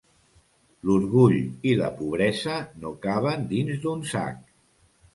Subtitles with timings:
[0.89, 1.35] L'orgull
[1.73, 4.47] i la pobresa no caben dins d'un sac.